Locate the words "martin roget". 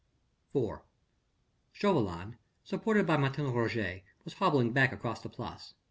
3.17-4.03